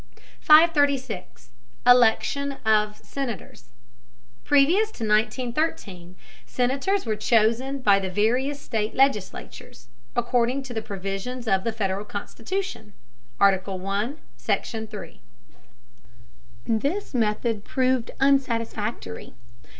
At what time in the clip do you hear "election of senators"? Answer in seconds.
1.91-3.65